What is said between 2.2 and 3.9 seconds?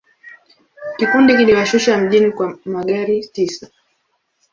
kwa magari tisa.